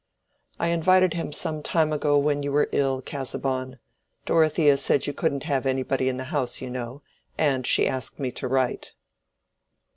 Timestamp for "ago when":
1.93-2.41